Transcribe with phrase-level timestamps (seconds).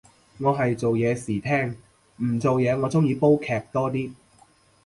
[0.39, 1.77] 我係做嘢時聽，
[2.27, 4.11] 唔做嘢我鍾意煲劇多啲